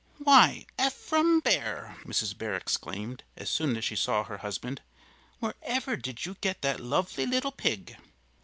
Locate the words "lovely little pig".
6.79-7.97